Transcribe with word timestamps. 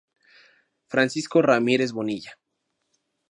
Francisco 0.87 1.43
Ramírez 1.43 1.91
Bonilla. 1.93 2.31